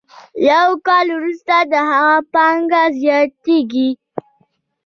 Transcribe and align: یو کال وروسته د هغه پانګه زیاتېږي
یو 0.51 0.69
کال 0.87 1.07
وروسته 1.17 1.55
د 1.71 1.73
هغه 1.89 2.15
پانګه 2.33 2.83
زیاتېږي 3.01 3.89